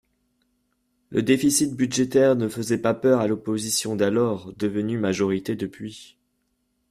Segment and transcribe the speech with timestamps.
[1.11, 6.17] Le déficit budgétaire ne faisait pas peur à l’opposition d’alors, devenue majorité depuis.